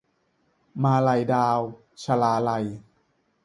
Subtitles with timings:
[0.83, 1.59] มาลัยดาว-
[2.03, 2.65] ชลาลัย